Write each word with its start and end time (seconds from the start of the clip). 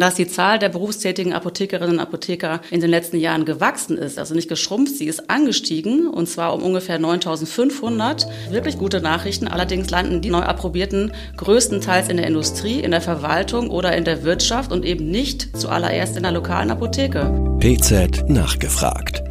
dass 0.00 0.14
die 0.14 0.26
Zahl 0.26 0.58
der 0.58 0.68
berufstätigen 0.68 1.32
Apothekerinnen 1.32 1.96
und 1.96 2.00
Apotheker 2.00 2.60
in 2.70 2.80
den 2.80 2.90
letzten 2.90 3.18
Jahren 3.18 3.44
gewachsen 3.44 3.96
ist, 3.98 4.18
also 4.18 4.34
nicht 4.34 4.48
geschrumpft, 4.48 4.96
sie 4.96 5.06
ist 5.06 5.30
angestiegen 5.30 6.08
und 6.08 6.28
zwar 6.28 6.54
um 6.54 6.62
ungefähr 6.62 6.98
9500. 6.98 8.26
Wirklich 8.50 8.78
gute 8.78 9.00
Nachrichten, 9.00 9.48
allerdings 9.48 9.90
landen 9.90 10.20
die 10.20 10.30
neu 10.30 10.42
approbierten 10.42 11.12
größtenteils 11.36 12.08
in 12.08 12.16
der 12.16 12.26
Industrie, 12.26 12.80
in 12.80 12.90
der 12.90 13.00
Verwaltung 13.00 13.70
oder 13.70 13.96
in 13.96 14.04
der 14.04 14.24
Wirtschaft 14.24 14.72
und 14.72 14.84
eben 14.84 15.10
nicht 15.10 15.56
zuallererst 15.56 16.16
in 16.16 16.22
der 16.22 16.32
lokalen 16.32 16.70
Apotheke. 16.70 17.32
PZ 17.60 18.28
nachgefragt. 18.28 19.22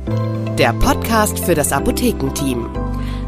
Der 0.58 0.74
Podcast 0.74 1.40
für 1.40 1.56
das 1.56 1.72
Apothekenteam. 1.72 2.70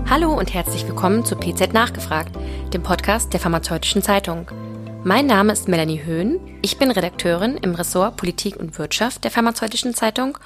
Hallo 0.09 0.37
und 0.37 0.53
herzlich 0.53 0.85
willkommen 0.85 1.23
zu 1.23 1.35
PZ 1.35 1.73
nachgefragt, 1.73 2.35
dem 2.73 2.83
Podcast 2.83 3.31
der 3.31 3.39
Pharmazeutischen 3.39 4.01
Zeitung. 4.01 4.47
Mein 5.03 5.25
Name 5.25 5.51
ist 5.51 5.67
Melanie 5.67 6.03
Höhn. 6.03 6.39
Ich 6.61 6.77
bin 6.77 6.91
Redakteurin 6.91 7.57
im 7.57 7.73
Ressort 7.73 8.17
Politik 8.17 8.57
und 8.57 8.77
Wirtschaft 8.77 9.23
der 9.23 9.31
Pharmazeutischen 9.31 9.95
Zeitung 9.95 10.37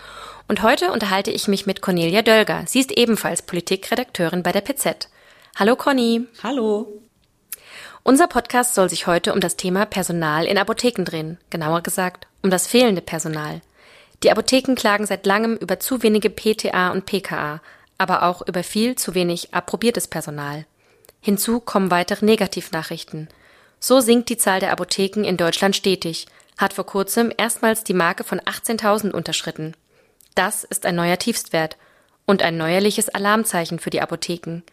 und 0.47 0.63
heute 0.63 0.93
unterhalte 0.93 1.29
ich 1.29 1.49
mich 1.49 1.65
mit 1.65 1.81
Cornelia 1.81 2.21
Dölger. 2.21 2.63
Sie 2.65 2.79
ist 2.79 2.93
ebenfalls 2.93 3.41
Politikredakteurin 3.41 4.43
bei 4.43 4.53
der 4.53 4.61
PZ. 4.61 5.09
Hallo 5.57 5.75
Conny. 5.75 6.27
Hallo. 6.41 6.87
Unser 8.03 8.27
Podcast 8.27 8.75
soll 8.75 8.89
sich 8.89 9.07
heute 9.07 9.33
um 9.33 9.41
das 9.41 9.57
Thema 9.57 9.85
Personal 9.85 10.45
in 10.45 10.57
Apotheken 10.57 11.03
drehen, 11.03 11.37
genauer 11.49 11.81
gesagt 11.81 12.27
um 12.41 12.49
das 12.49 12.65
fehlende 12.65 13.01
Personal. 13.01 13.59
Die 14.23 14.31
Apotheken 14.31 14.75
klagen 14.75 15.05
seit 15.05 15.25
langem 15.25 15.57
über 15.57 15.81
zu 15.81 16.01
wenige 16.01 16.29
PTA 16.29 16.91
und 16.91 17.05
PKA, 17.05 17.61
aber 17.97 18.23
auch 18.23 18.41
über 18.47 18.63
viel 18.63 18.95
zu 18.95 19.15
wenig 19.15 19.53
approbiertes 19.53 20.07
Personal. 20.07 20.65
Hinzu 21.19 21.59
kommen 21.59 21.91
weitere 21.91 22.23
Negativnachrichten– 22.23 23.27
so 23.85 23.99
sinkt 23.99 24.29
die 24.29 24.37
Zahl 24.37 24.59
der 24.59 24.71
Apotheken 24.71 25.23
in 25.23 25.37
Deutschland 25.37 25.75
stetig, 25.75 26.25
hat 26.57 26.73
vor 26.73 26.87
kurzem 26.87 27.31
erstmals 27.37 27.83
die 27.83 27.93
Marke 27.93 28.23
von 28.23 28.39
18.000 28.39 29.11
unterschritten. 29.11 29.75
Das 30.33 30.63
ist 30.63 30.87
ein 30.87 30.95
neuer 30.95 31.19
Tiefstwert 31.19 31.77
und 32.25 32.41
ein 32.41 32.57
neuerliches 32.57 33.09
Alarmzeichen 33.09 33.77
für 33.77 33.91
die 33.91 34.01
Apotheken. 34.01 34.63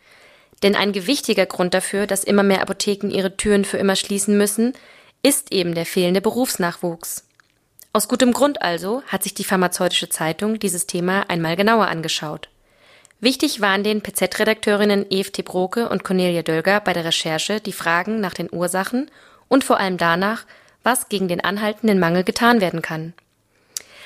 Denn 0.62 0.74
ein 0.74 0.92
gewichtiger 0.92 1.44
Grund 1.44 1.74
dafür, 1.74 2.06
dass 2.06 2.24
immer 2.24 2.42
mehr 2.42 2.62
Apotheken 2.62 3.10
ihre 3.10 3.36
Türen 3.36 3.66
für 3.66 3.76
immer 3.76 3.96
schließen 3.96 4.38
müssen, 4.38 4.72
ist 5.22 5.52
eben 5.52 5.74
der 5.74 5.84
fehlende 5.84 6.22
Berufsnachwuchs. 6.22 7.26
Aus 7.92 8.08
gutem 8.08 8.32
Grund 8.32 8.62
also 8.62 9.02
hat 9.08 9.24
sich 9.24 9.34
die 9.34 9.44
Pharmazeutische 9.44 10.08
Zeitung 10.08 10.58
dieses 10.58 10.86
Thema 10.86 11.28
einmal 11.28 11.56
genauer 11.56 11.88
angeschaut. 11.88 12.48
Wichtig 13.22 13.60
waren 13.60 13.84
den 13.84 14.02
PZ-Redakteurinnen 14.02 15.08
EFT 15.08 15.44
Broke 15.44 15.88
und 15.88 16.02
Cornelia 16.02 16.42
Dölger 16.42 16.80
bei 16.80 16.92
der 16.92 17.04
Recherche 17.04 17.60
die 17.60 17.72
Fragen 17.72 18.18
nach 18.18 18.34
den 18.34 18.52
Ursachen 18.52 19.12
und 19.46 19.62
vor 19.62 19.78
allem 19.78 19.96
danach, 19.96 20.44
was 20.82 21.08
gegen 21.08 21.28
den 21.28 21.40
anhaltenden 21.40 22.00
Mangel 22.00 22.24
getan 22.24 22.60
werden 22.60 22.82
kann. 22.82 23.14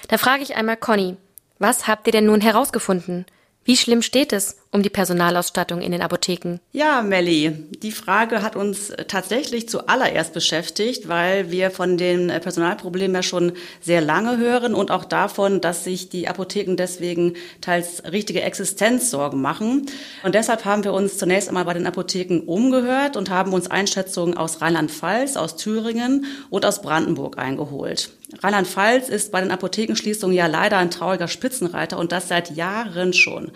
Da 0.09 0.19
frage 0.19 0.43
ich 0.43 0.57
einmal 0.57 0.77
Conny, 0.77 1.17
was 1.59 1.89
habt 1.89 2.07
ihr 2.07 2.13
denn 2.13 2.27
nun 2.27 2.43
herausgefunden? 2.43 3.25
Wie 3.67 3.77
schlimm 3.77 4.01
steht 4.01 4.33
es 4.33 4.59
um 4.71 4.85
die 4.85 4.91
Personalausstattung 4.91 5.81
in 5.81 5.91
den 5.91 6.01
Apotheken? 6.01 6.61
Ja, 6.71 7.03
Melli, 7.03 7.51
die 7.83 7.91
Frage 7.91 8.41
hat 8.41 8.55
uns 8.55 8.93
tatsächlich 9.09 9.69
zuallererst 9.69 10.33
beschäftigt, 10.33 11.09
weil 11.09 11.51
wir 11.51 11.73
von 11.73 11.99
den 11.99 12.29
Personalproblemen 12.29 13.17
ja 13.17 13.23
schon 13.25 13.55
sehr 13.81 14.01
lange 14.01 14.39
hören 14.39 14.73
und 14.73 14.93
auch 14.93 15.05
davon, 15.05 15.61
dass 15.61 15.83
sich 15.83 16.11
die 16.11 16.29
Apotheken 16.29 16.77
deswegen 16.77 17.35
teils 17.61 18.05
richtige 18.05 18.43
Existenzsorgen 18.43 19.43
machen. 19.43 19.87
Und 20.23 20.37
deshalb 20.37 20.65
haben 20.65 20.85
wir 20.85 20.93
uns 20.93 21.19
zunächst 21.19 21.49
einmal 21.49 21.65
bei 21.65 21.75
den 21.75 21.89
Apotheken 21.89 22.43
umgehört 22.47 23.17
und 23.17 23.31
haben 23.31 23.53
uns 23.53 23.69
Einschätzungen 23.69 24.37
aus 24.37 24.61
Rheinland-Pfalz, 24.61 25.37
aus 25.37 25.57
Thüringen 25.57 26.27
und 26.51 26.65
aus 26.65 26.83
Brandenburg 26.83 27.37
eingeholt. 27.37 28.11
Rheinland-Pfalz 28.43 29.09
ist 29.09 29.31
bei 29.33 29.41
den 29.41 29.51
Apothekenschließungen 29.51 30.37
ja 30.37 30.47
leider 30.47 30.79
ein 30.79 30.91
trauriger 30.91 31.29
Spitzenreiter 31.29 31.99
und 31.99 32.13
das 32.13 32.29
seit 32.29 32.51
Jahren 32.57 33.13
schon. 33.13 33.53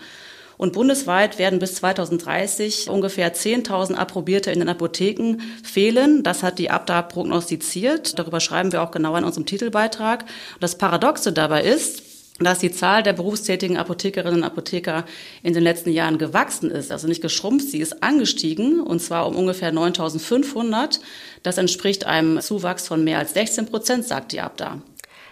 Und 0.57 0.73
bundesweit 0.73 1.39
werden 1.39 1.57
bis 1.57 1.75
2030 1.75 2.87
ungefähr 2.87 3.33
10.000 3.33 3.95
Approbierte 3.95 4.51
in 4.51 4.59
den 4.59 4.69
Apotheken 4.69 5.37
fehlen. 5.63 6.21
Das 6.21 6.43
hat 6.43 6.59
die 6.59 6.69
Abda 6.69 7.01
prognostiziert. 7.01 8.19
Darüber 8.19 8.39
schreiben 8.39 8.71
wir 8.71 8.83
auch 8.83 8.91
genauer 8.91 9.17
in 9.17 9.23
unserem 9.23 9.47
Titelbeitrag. 9.47 10.21
Und 10.21 10.61
das 10.61 10.77
Paradoxe 10.77 11.33
dabei 11.33 11.63
ist, 11.63 12.10
dass 12.43 12.59
die 12.59 12.71
Zahl 12.71 13.03
der 13.03 13.13
berufstätigen 13.13 13.77
Apothekerinnen 13.77 14.39
und 14.39 14.43
Apotheker 14.43 15.05
in 15.43 15.53
den 15.53 15.63
letzten 15.63 15.91
Jahren 15.91 16.17
gewachsen 16.17 16.71
ist, 16.71 16.91
also 16.91 17.07
nicht 17.07 17.21
geschrumpft, 17.21 17.69
sie 17.69 17.79
ist 17.79 18.03
angestiegen 18.03 18.79
und 18.79 19.01
zwar 19.01 19.27
um 19.27 19.35
ungefähr 19.35 19.73
9.500. 19.73 20.99
Das 21.43 21.57
entspricht 21.57 22.05
einem 22.05 22.41
Zuwachs 22.41 22.87
von 22.87 23.03
mehr 23.03 23.19
als 23.19 23.33
16 23.33 23.67
Prozent, 23.67 24.05
sagt 24.05 24.31
die 24.31 24.41
Abda. 24.41 24.81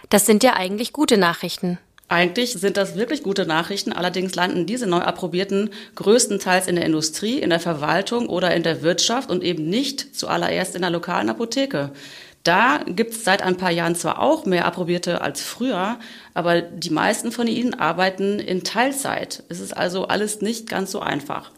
Das 0.08 0.26
sind 0.26 0.42
ja 0.42 0.54
eigentlich 0.54 0.92
gute 0.92 1.16
Nachrichten. 1.18 1.78
Eigentlich 2.10 2.54
sind 2.54 2.76
das 2.76 2.96
wirklich 2.96 3.22
gute 3.22 3.46
Nachrichten. 3.46 3.92
Allerdings 3.92 4.34
landen 4.34 4.66
diese 4.66 4.88
neu 4.88 4.98
approbierten 4.98 5.70
größtenteils 5.94 6.66
in 6.66 6.74
der 6.74 6.84
Industrie, 6.84 7.38
in 7.38 7.50
der 7.50 7.60
Verwaltung 7.60 8.28
oder 8.28 8.52
in 8.52 8.64
der 8.64 8.82
Wirtschaft 8.82 9.30
und 9.30 9.44
eben 9.44 9.70
nicht 9.70 10.16
zuallererst 10.16 10.74
in 10.74 10.82
der 10.82 10.90
lokalen 10.90 11.30
Apotheke. 11.30 11.92
Da 12.42 12.80
gibt 12.86 13.12
es 13.12 13.24
seit 13.24 13.42
ein 13.42 13.58
paar 13.58 13.70
Jahren 13.70 13.94
zwar 13.94 14.20
auch 14.20 14.46
mehr 14.46 14.64
Approbierte 14.64 15.20
als 15.20 15.42
früher, 15.42 15.98
aber 16.32 16.62
die 16.62 16.90
meisten 16.90 17.32
von 17.32 17.46
ihnen 17.46 17.74
arbeiten 17.74 18.38
in 18.38 18.64
Teilzeit. 18.64 19.42
Es 19.50 19.60
ist 19.60 19.76
also 19.76 20.06
alles 20.06 20.40
nicht 20.40 20.68
ganz 20.68 20.90
so 20.90 21.00
einfach. 21.00 21.50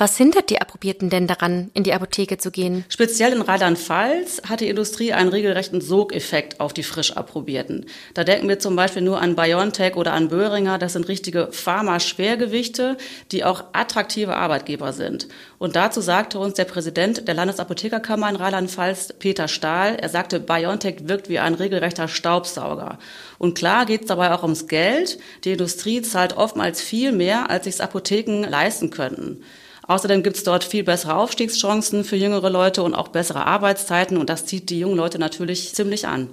Was 0.00 0.16
hindert 0.16 0.48
die 0.48 0.62
Approbierten 0.62 1.10
denn 1.10 1.26
daran, 1.26 1.70
in 1.74 1.84
die 1.84 1.92
Apotheke 1.92 2.38
zu 2.38 2.50
gehen? 2.50 2.86
Speziell 2.88 3.34
in 3.34 3.42
Rheinland-Pfalz 3.42 4.40
hat 4.48 4.60
die 4.60 4.70
Industrie 4.70 5.12
einen 5.12 5.28
regelrechten 5.28 5.82
Sogeffekt 5.82 6.58
auf 6.58 6.72
die 6.72 6.84
frisch 6.84 7.18
Approbierten. 7.18 7.84
Da 8.14 8.24
denken 8.24 8.48
wir 8.48 8.58
zum 8.58 8.76
Beispiel 8.76 9.02
nur 9.02 9.20
an 9.20 9.36
BioNTech 9.36 9.96
oder 9.96 10.14
an 10.14 10.28
Böhringer. 10.28 10.78
Das 10.78 10.94
sind 10.94 11.06
richtige 11.06 11.48
Pharma-Schwergewichte, 11.52 12.96
die 13.30 13.44
auch 13.44 13.64
attraktive 13.74 14.36
Arbeitgeber 14.36 14.94
sind. 14.94 15.28
Und 15.58 15.76
dazu 15.76 16.00
sagte 16.00 16.38
uns 16.38 16.54
der 16.54 16.64
Präsident 16.64 17.28
der 17.28 17.34
Landesapothekerkammer 17.34 18.30
in 18.30 18.36
Rheinland-Pfalz, 18.36 19.12
Peter 19.18 19.48
Stahl, 19.48 19.96
er 19.96 20.08
sagte, 20.08 20.40
BioNTech 20.40 21.08
wirkt 21.08 21.28
wie 21.28 21.40
ein 21.40 21.52
regelrechter 21.52 22.08
Staubsauger. 22.08 22.98
Und 23.36 23.54
klar 23.54 23.84
geht 23.84 24.00
es 24.00 24.06
dabei 24.06 24.32
auch 24.32 24.44
ums 24.44 24.66
Geld. 24.66 25.18
Die 25.44 25.52
Industrie 25.52 26.00
zahlt 26.00 26.38
oftmals 26.38 26.80
viel 26.80 27.12
mehr, 27.12 27.50
als 27.50 27.64
sich 27.64 27.82
Apotheken 27.82 28.46
leisten 28.48 28.88
könnten. 28.88 29.42
Außerdem 29.86 30.22
gibt 30.22 30.36
es 30.36 30.44
dort 30.44 30.64
viel 30.64 30.84
bessere 30.84 31.16
Aufstiegschancen 31.16 32.04
für 32.04 32.16
jüngere 32.16 32.50
Leute 32.50 32.82
und 32.82 32.94
auch 32.94 33.08
bessere 33.08 33.46
Arbeitszeiten 33.46 34.16
und 34.16 34.30
das 34.30 34.46
zieht 34.46 34.70
die 34.70 34.80
jungen 34.80 34.96
Leute 34.96 35.18
natürlich 35.18 35.74
ziemlich 35.74 36.06
an. 36.06 36.28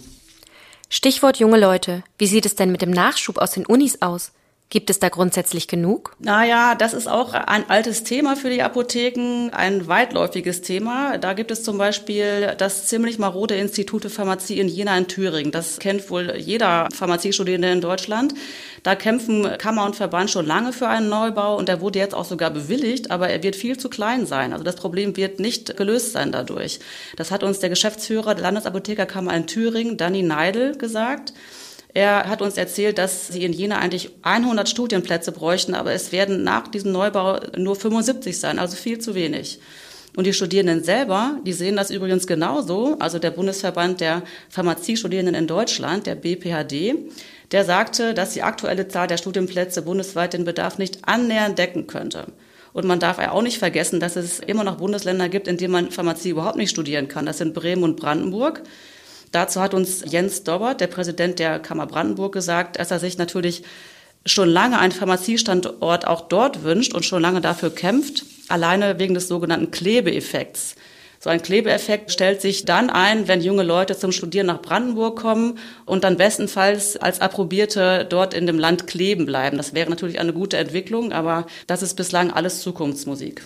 Stichwort 0.90 1.38
junge 1.38 1.60
Leute. 1.60 2.04
Wie 2.18 2.28
sieht 2.28 2.46
es 2.46 2.56
denn 2.56 2.72
mit 2.72 2.82
dem 2.82 2.92
Nachschub 2.92 3.38
aus 3.38 3.52
den 3.52 3.66
Unis 3.66 4.02
aus? 4.02 4.32
Gibt 4.70 4.90
es 4.90 5.00
da 5.00 5.08
grundsätzlich 5.08 5.70
genug? 5.70 6.14
Naja, 6.20 6.76
das 6.76 6.94
ist 6.94 7.08
auch 7.08 7.34
ein 7.34 7.70
altes 7.70 8.04
Thema 8.04 8.36
für 8.36 8.50
die 8.50 8.62
Apotheken, 8.62 9.50
ein 9.54 9.88
weitläufiges 9.88 10.62
Thema. 10.62 11.18
Da 11.18 11.32
gibt 11.32 11.52
es 11.52 11.64
zum 11.64 11.78
Beispiel 11.78 12.54
das 12.58 12.86
ziemlich 12.86 13.18
marode 13.18 13.56
Institut 13.56 14.02
für 14.02 14.10
Pharmazie 14.10 14.60
in 14.60 14.68
Jena 14.68 14.98
in 14.98 15.08
Thüringen. 15.08 15.54
Das 15.54 15.80
kennt 15.80 16.10
wohl 16.10 16.36
jeder 16.36 16.90
Pharmaziestudierende 16.94 17.72
in 17.72 17.80
Deutschland. 17.80 18.34
Da 18.84 18.96
kämpfen 18.96 19.58
Kammer 19.58 19.86
und 19.86 19.96
Verband 19.96 20.32
schon 20.32 20.46
lange 20.46 20.74
für 20.74 20.90
einen 20.90 21.08
Neubau 21.08 21.58
und 21.58 21.70
der 21.70 21.80
wurde 21.80 22.00
jetzt 22.00 22.14
auch 22.14 22.26
sogar 22.26 22.52
bewilligt, 22.52 23.10
aber 23.10 23.30
er 23.30 23.44
wird 23.44 23.56
viel 23.56 23.78
zu 23.78 23.88
klein 23.88 24.26
sein. 24.26 24.52
Also 24.52 24.66
das 24.66 24.76
Problem 24.76 25.16
wird 25.16 25.40
nicht 25.40 25.78
gelöst 25.78 26.12
sein 26.12 26.34
dadurch. 26.34 26.82
Das 27.16 27.32
hat 27.32 27.42
uns 27.42 27.60
der 27.60 27.70
Geschäftsführer 27.70 28.36
der 28.36 28.44
Landesapothekerkammer 28.44 29.34
in 29.34 29.48
Thüringen, 29.48 29.96
Danny 29.96 30.24
Neidel, 30.24 30.78
gesagt. 30.78 31.32
Er 31.94 32.30
hat 32.30 32.42
uns 32.42 32.58
erzählt, 32.58 32.98
dass 32.98 33.28
sie 33.30 33.44
in 33.44 33.54
Jena 33.54 33.80
eigentlich 33.80 34.12
100 34.22 34.70
Studienplätze 34.70 35.32
bräuchten, 35.32 35.74
aber 35.74 35.94
es 35.94 36.12
werden 36.12 36.44
nach 36.44 36.68
diesem 36.68 36.92
Neubau 36.92 37.40
nur 37.58 37.76
75 37.76 38.40
sein, 38.40 38.60
also 38.60 38.76
viel 38.76 39.00
zu 39.00 39.16
wenig. 39.16 39.60
Und 40.16 40.26
die 40.26 40.34
Studierenden 40.34 40.84
selber, 40.84 41.38
die 41.46 41.54
sehen 41.54 41.76
das 41.76 41.92
übrigens 41.92 42.26
genauso. 42.26 42.98
Also 42.98 43.20
der 43.20 43.30
Bundesverband 43.30 44.02
der 44.02 44.24
Pharmaziestudierenden 44.50 45.36
in 45.36 45.46
Deutschland, 45.46 46.08
der 46.08 46.16
BPHD, 46.16 46.96
der 47.52 47.64
sagte, 47.66 48.16
dass 48.16 48.34
die 48.34 48.42
aktuelle 48.42 48.88
Zahl 48.88 49.08
der 49.08 49.18
Studienplätze 49.18 49.84
bundesweit 49.84 50.34
den 50.34 50.44
Bedarf 50.44 50.80
nicht 50.80 51.08
annähernd 51.08 51.60
decken 51.60 51.86
könnte. 51.86 52.28
Und 52.74 52.86
man 52.86 53.00
darf 53.00 53.20
ja 53.20 53.32
auch 53.32 53.42
nicht 53.44 53.60
vergessen, 53.60 54.00
dass 54.00 54.16
es 54.16 54.40
immer 54.40 54.64
noch 54.64 54.78
Bundesländer 54.78 55.30
gibt, 55.30 55.48
in 55.48 55.58
denen 55.58 55.72
man 55.72 55.92
Pharmazie 55.92 56.32
überhaupt 56.32 56.58
nicht 56.58 56.72
studieren 56.72 57.08
kann. 57.08 57.28
Das 57.28 57.38
sind 57.38 57.54
Bremen 57.54 57.84
und 57.84 57.96
Brandenburg. 57.96 58.64
Dazu 59.32 59.62
hat 59.62 59.74
uns 59.74 60.04
Jens 60.06 60.44
Dobbert, 60.44 60.82
der 60.82 60.88
Präsident 60.88 61.40
der 61.40 61.60
Kammer 61.60 61.88
Brandenburg, 61.88 62.34
gesagt, 62.34 62.80
dass 62.80 62.92
er 62.92 63.00
sich 63.00 63.18
natürlich 63.18 63.64
schon 64.26 64.50
lange 64.50 64.80
einen 64.80 64.92
Pharmaziestandort 64.92 66.08
auch 66.08 66.22
dort 66.22 66.64
wünscht 66.64 66.94
und 66.94 67.06
schon 67.06 67.22
lange 67.22 67.42
dafür 67.42 67.70
kämpft, 67.74 68.26
alleine 68.50 69.00
wegen 69.00 69.14
des 69.14 69.28
sogenannten 69.28 69.72
Klebeeffekts. 69.72 70.76
So 71.20 71.32
ein 71.32 71.42
Klebeeffekt 71.42 72.12
stellt 72.12 72.42
sich 72.42 72.66
dann 72.66 72.90
ein, 72.90 73.28
wenn 73.28 73.42
junge 73.42 73.64
Leute 73.64 73.98
zum 73.98 74.12
Studieren 74.12 74.48
nach 74.48 74.62
Brandenburg 74.62 75.20
kommen 75.20 75.58
und 75.86 76.04
dann 76.04 76.18
bestenfalls 76.18 76.96
als 76.96 77.22
Approbierte 77.22 78.06
dort 78.08 78.34
in 78.34 78.46
dem 78.46 78.60
Land 78.60 78.86
kleben 78.86 79.26
bleiben. 79.26 79.58
Das 79.58 79.74
wäre 79.74 79.90
natürlich 79.90 80.20
eine 80.20 80.34
gute 80.34 80.58
Entwicklung, 80.58 81.12
aber 81.12 81.48
das 81.66 81.82
ist 81.82 81.96
bislang 81.96 82.32
alles 82.32 82.62
Zukunftsmusik. 82.62 83.42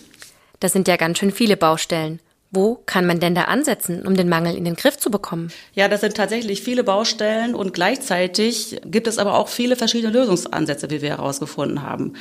Das 0.60 0.74
sind 0.74 0.88
ja 0.88 0.98
ganz 0.98 1.20
schön 1.20 1.32
viele 1.32 1.56
Baustellen. 1.56 2.20
Wo 2.54 2.76
kann 2.86 3.06
man 3.06 3.22
denn 3.22 3.34
da 3.34 3.44
ansetzen, 3.44 4.06
um 4.06 4.16
den 4.16 4.28
Mangel 4.28 4.56
in 4.56 4.66
den 4.66 4.76
Griff 4.76 4.98
zu 4.98 5.10
bekommen? 5.10 5.54
Ja, 5.74 5.88
das 5.88 6.02
sind 6.02 6.18
tatsächlich 6.18 6.62
viele 6.62 6.84
Baustellen 6.84 7.56
und 7.56 7.74
gleichzeitig 7.74 8.82
gibt 8.84 9.08
es 9.08 9.18
aber 9.18 9.36
auch 9.36 9.48
viele 9.48 9.78
verschiedene 9.78 10.12
Lösungsansätze, 10.12 10.90
wie 10.90 11.02
wir 11.02 11.10
herausgefunden 11.10 11.82
haben. 11.82 12.14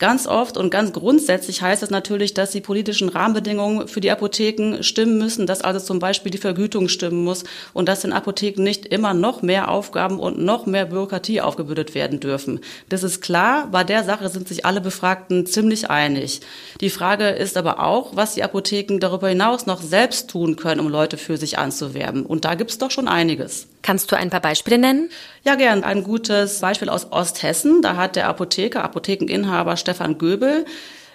Ganz 0.00 0.26
oft 0.26 0.56
und 0.56 0.70
ganz 0.70 0.92
grundsätzlich 0.94 1.60
heißt 1.60 1.82
es 1.82 1.90
natürlich, 1.90 2.32
dass 2.32 2.52
die 2.52 2.62
politischen 2.62 3.10
Rahmenbedingungen 3.10 3.86
für 3.86 4.00
die 4.00 4.10
Apotheken 4.10 4.82
stimmen 4.82 5.18
müssen, 5.18 5.46
dass 5.46 5.60
also 5.60 5.78
zum 5.78 5.98
Beispiel 5.98 6.32
die 6.32 6.38
Vergütung 6.38 6.88
stimmen 6.88 7.22
muss 7.22 7.44
und 7.74 7.86
dass 7.86 8.00
den 8.00 8.14
Apotheken 8.14 8.62
nicht 8.62 8.86
immer 8.86 9.12
noch 9.12 9.42
mehr 9.42 9.70
Aufgaben 9.70 10.18
und 10.18 10.38
noch 10.38 10.64
mehr 10.64 10.86
Bürokratie 10.86 11.42
aufgebürdet 11.42 11.94
werden 11.94 12.18
dürfen. 12.18 12.60
Das 12.88 13.02
ist 13.02 13.20
klar, 13.20 13.68
bei 13.70 13.84
der 13.84 14.02
Sache 14.02 14.30
sind 14.30 14.48
sich 14.48 14.64
alle 14.64 14.80
Befragten 14.80 15.44
ziemlich 15.44 15.90
einig. 15.90 16.40
Die 16.80 16.88
Frage 16.88 17.28
ist 17.28 17.58
aber 17.58 17.84
auch, 17.84 18.16
was 18.16 18.34
die 18.34 18.42
Apotheken 18.42 19.00
darüber 19.00 19.28
hinaus 19.28 19.66
noch 19.66 19.82
selbst 19.82 20.30
tun 20.30 20.56
können, 20.56 20.80
um 20.80 20.88
Leute 20.88 21.18
für 21.18 21.36
sich 21.36 21.58
anzuwerben. 21.58 22.24
Und 22.24 22.46
da 22.46 22.54
gibt 22.54 22.70
es 22.70 22.78
doch 22.78 22.90
schon 22.90 23.06
einiges. 23.06 23.66
Kannst 23.82 24.12
du 24.12 24.16
ein 24.16 24.30
paar 24.30 24.40
Beispiele 24.40 24.78
nennen? 24.78 25.10
Ja, 25.44 25.54
gern. 25.54 25.84
Ein 25.84 26.04
gutes 26.04 26.60
Beispiel 26.60 26.88
aus 26.88 27.10
Osthessen. 27.12 27.82
Da 27.82 27.96
hat 27.96 28.16
der 28.16 28.28
Apotheker, 28.28 28.84
Apothekeninhaber 28.84 29.76
Stefan 29.76 30.18
Göbel 30.18 30.66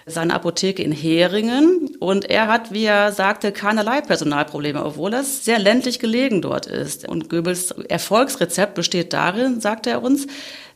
seine 0.08 0.34
Apotheke 0.34 0.84
in 0.84 0.92
Heringen 0.92 1.96
und 1.98 2.30
er 2.30 2.46
hat, 2.46 2.72
wie 2.72 2.84
er 2.84 3.10
sagte, 3.10 3.50
keinerlei 3.50 4.00
Personalprobleme, 4.00 4.84
obwohl 4.84 5.12
es 5.14 5.44
sehr 5.44 5.58
ländlich 5.58 5.98
gelegen 5.98 6.42
dort 6.42 6.66
ist. 6.66 7.08
Und 7.08 7.28
Göbels 7.28 7.72
Erfolgsrezept 7.72 8.74
besteht 8.74 9.12
darin, 9.12 9.60
sagt 9.60 9.88
er 9.88 10.02
uns, 10.04 10.28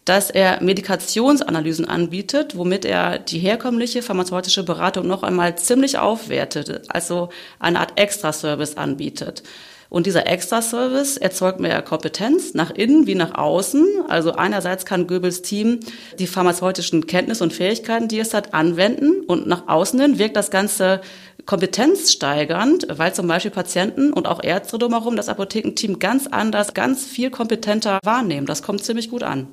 dass 0.04 0.30
er 0.30 0.60
Medikationsanalysen 0.60 1.84
anbietet, 1.84 2.56
womit 2.56 2.84
er 2.84 3.20
die 3.20 3.38
herkömmliche 3.38 4.02
pharmazeutische 4.02 4.64
Beratung 4.64 5.06
noch 5.06 5.22
einmal 5.22 5.56
ziemlich 5.56 5.98
aufwertet, 5.98 6.82
also 6.88 7.28
eine 7.60 7.78
Art 7.78 8.00
Extraservice 8.00 8.76
anbietet. 8.76 9.44
Und 9.90 10.06
dieser 10.06 10.28
Extra-Service 10.28 11.16
erzeugt 11.16 11.58
mehr 11.58 11.82
Kompetenz 11.82 12.54
nach 12.54 12.70
innen 12.70 13.08
wie 13.08 13.16
nach 13.16 13.34
außen. 13.34 13.86
Also 14.08 14.32
einerseits 14.32 14.86
kann 14.86 15.08
Goebbels 15.08 15.42
Team 15.42 15.80
die 16.18 16.28
pharmazeutischen 16.28 17.08
Kenntnisse 17.08 17.42
und 17.42 17.52
Fähigkeiten, 17.52 18.06
die 18.06 18.20
es 18.20 18.32
hat, 18.32 18.54
anwenden. 18.54 19.24
Und 19.26 19.48
nach 19.48 19.66
außen 19.66 20.00
hin 20.00 20.18
wirkt 20.20 20.36
das 20.36 20.52
Ganze 20.52 21.00
kompetenzsteigernd, 21.44 22.86
weil 22.90 23.12
zum 23.12 23.26
Beispiel 23.26 23.50
Patienten 23.50 24.12
und 24.12 24.28
auch 24.28 24.44
Ärzte 24.44 24.78
drumherum 24.78 25.16
das 25.16 25.28
Apothekenteam 25.28 25.98
ganz 25.98 26.28
anders, 26.28 26.72
ganz 26.72 27.04
viel 27.04 27.30
kompetenter 27.30 27.98
wahrnehmen. 28.04 28.46
Das 28.46 28.62
kommt 28.62 28.84
ziemlich 28.84 29.10
gut 29.10 29.24
an. 29.24 29.48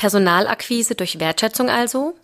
Personalakquise 0.00 0.94
durch 0.94 1.20
Wertschätzung 1.20 1.68
also? 1.68 2.14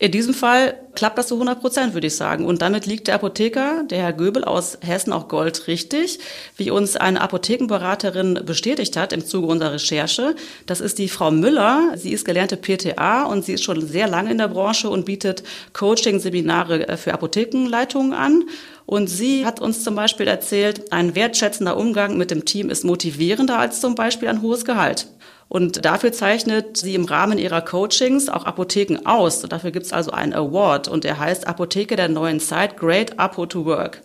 In 0.00 0.10
diesem 0.10 0.34
Fall 0.34 0.74
klappt 0.96 1.18
das 1.18 1.28
zu 1.28 1.34
100 1.34 1.60
Prozent, 1.60 1.94
würde 1.94 2.08
ich 2.08 2.16
sagen. 2.16 2.44
Und 2.44 2.62
damit 2.62 2.86
liegt 2.86 3.06
der 3.06 3.14
Apotheker, 3.14 3.84
der 3.88 3.98
Herr 3.98 4.12
Göbel 4.12 4.42
aus 4.42 4.76
Hessen, 4.80 5.12
auch 5.12 5.28
goldrichtig, 5.28 6.18
wie 6.56 6.72
uns 6.72 6.96
eine 6.96 7.20
Apothekenberaterin 7.20 8.40
bestätigt 8.44 8.96
hat 8.96 9.12
im 9.12 9.24
Zuge 9.24 9.46
unserer 9.46 9.74
Recherche. 9.74 10.34
Das 10.66 10.80
ist 10.80 10.98
die 10.98 11.08
Frau 11.08 11.30
Müller. 11.30 11.92
Sie 11.94 12.10
ist 12.10 12.24
gelernte 12.24 12.56
PTA 12.56 13.22
und 13.22 13.44
sie 13.44 13.52
ist 13.52 13.62
schon 13.62 13.86
sehr 13.86 14.08
lange 14.08 14.32
in 14.32 14.38
der 14.38 14.48
Branche 14.48 14.90
und 14.90 15.04
bietet 15.04 15.44
Coaching-Seminare 15.74 16.96
für 16.96 17.14
Apothekenleitungen 17.14 18.14
an. 18.14 18.42
Und 18.84 19.06
sie 19.06 19.46
hat 19.46 19.60
uns 19.60 19.84
zum 19.84 19.94
Beispiel 19.94 20.26
erzählt, 20.26 20.92
ein 20.92 21.14
wertschätzender 21.14 21.76
Umgang 21.76 22.16
mit 22.16 22.32
dem 22.32 22.44
Team 22.44 22.68
ist 22.68 22.82
motivierender 22.84 23.60
als 23.60 23.80
zum 23.80 23.94
Beispiel 23.94 24.26
ein 24.26 24.42
hohes 24.42 24.64
Gehalt. 24.64 25.06
Und 25.52 25.84
dafür 25.84 26.12
zeichnet 26.12 26.78
sie 26.78 26.94
im 26.94 27.04
Rahmen 27.04 27.36
ihrer 27.36 27.60
Coachings 27.60 28.30
auch 28.30 28.46
Apotheken 28.46 29.04
aus. 29.04 29.42
Und 29.42 29.52
dafür 29.52 29.70
gibt 29.70 29.84
es 29.84 29.92
also 29.92 30.10
einen 30.10 30.32
Award 30.32 30.88
und 30.88 31.04
der 31.04 31.18
heißt 31.18 31.46
Apotheke 31.46 31.94
der 31.94 32.08
neuen 32.08 32.40
Zeit 32.40 32.78
Great 32.78 33.18
Apo 33.18 33.44
to 33.44 33.66
Work. 33.66 34.00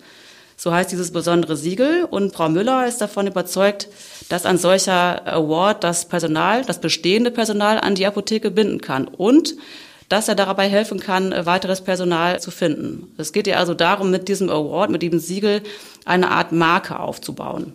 So 0.58 0.74
heißt 0.74 0.92
dieses 0.92 1.14
besondere 1.14 1.56
Siegel. 1.56 2.04
Und 2.04 2.36
Frau 2.36 2.50
Müller 2.50 2.86
ist 2.86 3.00
davon 3.00 3.28
überzeugt, 3.28 3.88
dass 4.28 4.46
ein 4.46 4.58
solcher 4.58 5.26
Award 5.26 5.86
das 5.86 6.04
Personal, 6.10 6.66
das 6.66 6.82
bestehende 6.82 7.32
Personal 7.32 7.80
an 7.80 7.96
die 7.96 8.06
Apotheke 8.06 8.52
binden 8.52 8.82
kann 8.82 9.08
und 9.08 9.56
dass 10.10 10.28
er 10.28 10.36
dabei 10.36 10.68
helfen 10.68 11.00
kann, 11.00 11.34
weiteres 11.46 11.80
Personal 11.80 12.42
zu 12.42 12.52
finden. 12.52 13.14
Es 13.18 13.32
geht 13.32 13.48
ihr 13.48 13.58
also 13.58 13.74
darum, 13.74 14.12
mit 14.12 14.28
diesem 14.28 14.50
Award, 14.50 14.90
mit 14.90 15.02
diesem 15.02 15.20
Siegel 15.20 15.62
eine 16.04 16.30
Art 16.30 16.52
Marke 16.52 17.00
aufzubauen. 17.00 17.72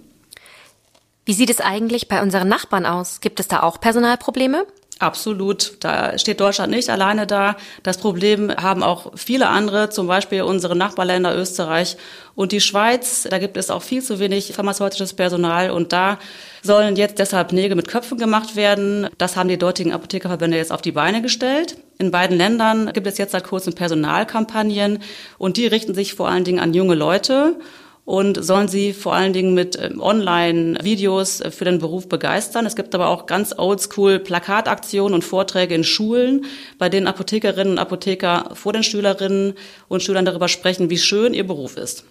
Wie 1.24 1.34
sieht 1.34 1.50
es 1.50 1.60
eigentlich 1.60 2.08
bei 2.08 2.20
unseren 2.20 2.48
Nachbarn 2.48 2.84
aus? 2.84 3.20
Gibt 3.20 3.38
es 3.38 3.46
da 3.46 3.62
auch 3.62 3.80
Personalprobleme? 3.80 4.66
Absolut. 4.98 5.78
Da 5.80 6.16
steht 6.16 6.40
Deutschland 6.40 6.72
nicht 6.72 6.88
alleine 6.88 7.26
da. 7.26 7.56
Das 7.82 7.98
Problem 7.98 8.52
haben 8.56 8.84
auch 8.84 9.12
viele 9.16 9.48
andere, 9.48 9.90
zum 9.90 10.06
Beispiel 10.06 10.42
unsere 10.42 10.76
Nachbarländer 10.76 11.36
Österreich 11.36 11.96
und 12.36 12.52
die 12.52 12.60
Schweiz. 12.60 13.26
Da 13.28 13.38
gibt 13.38 13.56
es 13.56 13.70
auch 13.70 13.82
viel 13.82 14.02
zu 14.02 14.20
wenig 14.20 14.52
pharmazeutisches 14.52 15.14
Personal 15.14 15.70
und 15.70 15.92
da 15.92 16.18
sollen 16.62 16.94
jetzt 16.94 17.18
deshalb 17.18 17.52
Nägel 17.52 17.76
mit 17.76 17.88
Köpfen 17.88 18.18
gemacht 18.18 18.54
werden. 18.54 19.08
Das 19.18 19.36
haben 19.36 19.48
die 19.48 19.58
dortigen 19.58 19.92
Apothekerverbände 19.92 20.56
jetzt 20.56 20.70
auf 20.70 20.82
die 20.82 20.92
Beine 20.92 21.20
gestellt. 21.20 21.76
In 21.98 22.12
beiden 22.12 22.36
Ländern 22.36 22.92
gibt 22.92 23.08
es 23.08 23.18
jetzt 23.18 23.32
seit 23.32 23.44
kurzem 23.44 23.74
Personalkampagnen 23.74 25.00
und 25.38 25.56
die 25.56 25.66
richten 25.66 25.94
sich 25.94 26.14
vor 26.14 26.28
allen 26.28 26.44
Dingen 26.44 26.60
an 26.60 26.74
junge 26.74 26.94
Leute 26.94 27.56
und 28.04 28.42
sollen 28.42 28.68
sie 28.68 28.92
vor 28.92 29.14
allen 29.14 29.32
Dingen 29.32 29.54
mit 29.54 29.78
ähm, 29.80 30.00
Online-Videos 30.00 31.40
äh, 31.40 31.50
für 31.50 31.64
den 31.64 31.78
Beruf 31.78 32.08
begeistern. 32.08 32.66
Es 32.66 32.76
gibt 32.76 32.94
aber 32.94 33.08
auch 33.08 33.26
ganz 33.26 33.54
oldschool 33.56 34.18
Plakataktionen 34.18 35.14
und 35.14 35.22
Vorträge 35.22 35.74
in 35.74 35.84
Schulen, 35.84 36.44
bei 36.78 36.88
denen 36.88 37.06
Apothekerinnen 37.06 37.74
und 37.74 37.78
Apotheker 37.78 38.50
vor 38.54 38.72
den 38.72 38.82
Schülerinnen 38.82 39.54
und 39.88 40.02
Schülern 40.02 40.24
darüber 40.24 40.48
sprechen, 40.48 40.90
wie 40.90 40.98
schön 40.98 41.32
ihr 41.34 41.46
Beruf 41.46 41.76
ist. 41.76 42.04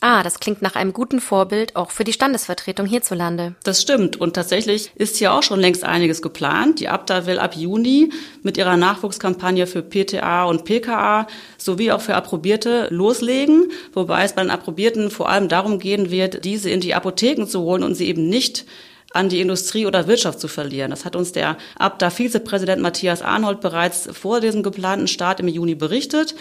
Ah, 0.00 0.22
das 0.22 0.38
klingt 0.38 0.62
nach 0.62 0.76
einem 0.76 0.92
guten 0.92 1.20
Vorbild 1.20 1.74
auch 1.74 1.90
für 1.90 2.04
die 2.04 2.12
Standesvertretung 2.12 2.86
hierzulande. 2.86 3.56
Das 3.64 3.82
stimmt. 3.82 4.16
Und 4.16 4.34
tatsächlich 4.34 4.92
ist 4.94 5.16
hier 5.16 5.32
auch 5.32 5.42
schon 5.42 5.58
längst 5.58 5.82
einiges 5.82 6.22
geplant. 6.22 6.78
Die 6.78 6.88
Abda 6.88 7.26
will 7.26 7.40
ab 7.40 7.56
Juni 7.56 8.12
mit 8.44 8.56
ihrer 8.56 8.76
Nachwuchskampagne 8.76 9.66
für 9.66 9.82
PTA 9.82 10.44
und 10.44 10.64
PKA 10.64 11.26
sowie 11.56 11.90
auch 11.90 12.00
für 12.00 12.14
Approbierte 12.14 12.86
loslegen. 12.90 13.72
Wobei 13.92 14.22
es 14.22 14.34
bei 14.34 14.42
den 14.42 14.52
Approbierten 14.52 15.10
vor 15.10 15.28
allem 15.28 15.48
darum 15.48 15.80
gehen 15.80 16.12
wird, 16.12 16.44
diese 16.44 16.70
in 16.70 16.80
die 16.80 16.94
Apotheken 16.94 17.46
zu 17.46 17.62
holen 17.62 17.82
und 17.82 17.96
sie 17.96 18.06
eben 18.06 18.28
nicht 18.28 18.66
an 19.12 19.28
die 19.28 19.40
Industrie 19.40 19.86
oder 19.86 20.06
Wirtschaft 20.06 20.38
zu 20.38 20.46
verlieren. 20.46 20.90
Das 20.90 21.04
hat 21.06 21.16
uns 21.16 21.32
der 21.32 21.56
Abda-Vizepräsident 21.78 22.80
Matthias 22.80 23.22
Arnold 23.22 23.60
bereits 23.60 24.08
vor 24.12 24.40
diesem 24.40 24.62
geplanten 24.62 25.08
Start 25.08 25.40
im 25.40 25.48
Juni 25.48 25.74
berichtet. 25.74 26.36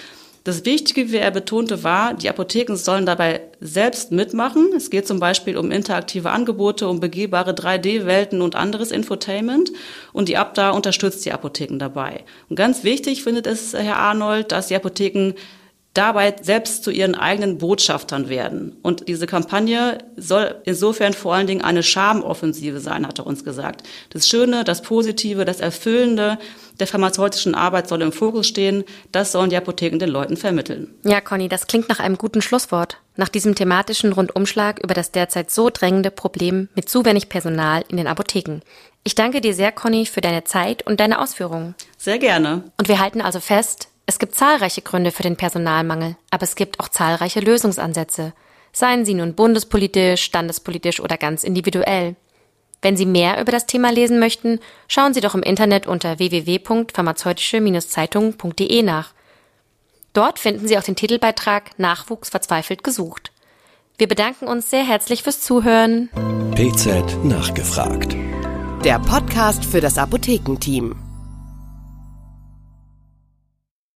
Das 0.47 0.63
Wichtige, 0.63 1.11
wie 1.11 1.17
er 1.17 1.31
betonte, 1.31 1.83
war, 1.83 2.13
die 2.13 2.29
Apotheken 2.29 2.77
sollen 2.77 3.05
dabei 3.05 3.41
selbst 3.59 4.13
mitmachen. 4.13 4.69
Es 4.77 4.89
geht 4.89 5.05
zum 5.05 5.19
Beispiel 5.19 5.57
um 5.57 5.71
interaktive 5.71 6.29
Angebote, 6.29 6.87
um 6.87 7.01
begehbare 7.01 7.51
3D-Welten 7.51 8.41
und 8.41 8.55
anderes 8.55 8.91
Infotainment. 8.91 9.73
Und 10.13 10.29
die 10.29 10.37
Abda 10.37 10.69
unterstützt 10.69 11.25
die 11.25 11.33
Apotheken 11.33 11.79
dabei. 11.79 12.23
Und 12.47 12.55
ganz 12.55 12.85
wichtig 12.85 13.23
findet 13.23 13.45
es 13.45 13.73
Herr 13.73 13.97
Arnold, 13.97 14.53
dass 14.53 14.67
die 14.67 14.77
Apotheken 14.77 15.33
dabei 15.97 16.35
selbst 16.41 16.83
zu 16.83 16.91
ihren 16.91 17.15
eigenen 17.15 17.57
Botschaftern 17.57 18.29
werden. 18.29 18.77
Und 18.83 19.07
diese 19.07 19.27
Kampagne 19.27 19.97
soll 20.15 20.55
insofern 20.65 21.13
vor 21.13 21.33
allen 21.33 21.47
Dingen 21.47 21.61
eine 21.61 21.83
Schamoffensive 21.83 22.79
sein, 22.79 23.07
hat 23.07 23.19
er 23.19 23.27
uns 23.27 23.43
gesagt. 23.43 23.83
Das 24.11 24.27
Schöne, 24.27 24.63
das 24.63 24.81
Positive, 24.81 25.45
das 25.45 25.59
Erfüllende 25.59 26.37
der 26.79 26.87
pharmazeutischen 26.87 27.55
Arbeit 27.55 27.87
soll 27.87 28.01
im 28.01 28.11
Fokus 28.11 28.47
stehen. 28.47 28.83
Das 29.11 29.31
sollen 29.31 29.49
die 29.49 29.57
Apotheken 29.57 29.97
den 29.97 30.09
Leuten 30.09 30.37
vermitteln. 30.37 30.93
Ja, 31.03 31.21
Conny, 31.21 31.49
das 31.49 31.67
klingt 31.67 31.89
nach 31.89 31.99
einem 31.99 32.17
guten 32.17 32.41
Schlusswort. 32.41 32.97
Nach 33.15 33.29
diesem 33.29 33.55
thematischen 33.55 34.13
Rundumschlag 34.13 34.79
über 34.83 34.93
das 34.93 35.11
derzeit 35.11 35.49
so 35.49 35.71
drängende 35.71 36.11
Problem 36.11 36.69
mit 36.75 36.87
zu 36.87 37.03
wenig 37.03 37.29
Personal 37.29 37.83
in 37.87 37.97
den 37.97 38.07
Apotheken. 38.07 38.61
Ich 39.03 39.15
danke 39.15 39.41
dir 39.41 39.53
sehr, 39.53 39.71
Conny, 39.71 40.05
für 40.05 40.21
deine 40.21 40.43
Zeit 40.43 40.85
und 40.85 40.99
deine 40.99 41.19
Ausführungen. 41.19 41.75
Sehr 41.97 42.19
gerne. 42.19 42.63
Und 42.77 42.89
wir 42.89 42.99
halten 42.99 43.21
also 43.21 43.39
fest, 43.39 43.87
es 44.07 44.17
gibt 44.19 44.35
zahlreiche 44.35 44.81
Gründe 44.81 45.11
für 45.11 45.21
den 45.21 45.35
Personalmangel, 45.35 46.15
aber 46.31 46.43
es 46.43 46.55
gibt 46.55 46.79
auch 46.79 46.87
zahlreiche 46.87 47.41
Lösungsansätze, 47.41 48.33
seien 48.71 49.03
sie 49.05 49.13
nun 49.13 49.35
bundespolitisch, 49.35 50.23
standespolitisch 50.23 51.01
oder 51.01 51.17
ganz 51.17 51.43
individuell. 51.43 52.15
Wenn 52.81 52.95
Sie 52.95 53.07
mehr 53.07 53.41
über 53.41 53.51
das 53.51 53.65
Thema 53.65 53.91
lesen 53.91 54.19
möchten, 54.19 54.59
schauen 54.87 55.11
Sie 55.13 55.19
doch 55.19 55.33
im 55.33 55.41
Internet 55.41 55.87
unter 55.87 56.19
www.pharmazeutische-zeitung.de 56.19 58.83
nach. 58.83 59.13
Dort 60.13 60.37
finden 60.37 60.67
Sie 60.67 60.77
auch 60.77 60.83
den 60.83 60.95
Titelbeitrag 60.95 61.79
Nachwuchs 61.79 62.29
verzweifelt 62.29 62.83
gesucht. 62.83 63.31
Wir 63.97 64.07
bedanken 64.07 64.47
uns 64.47 64.69
sehr 64.69 64.85
herzlich 64.85 65.23
fürs 65.23 65.41
Zuhören. 65.41 66.11
PZ 66.53 67.17
nachgefragt. 67.23 68.15
Der 68.85 68.99
Podcast 68.99 69.65
für 69.65 69.81
das 69.81 69.97
Apothekenteam. 69.97 71.06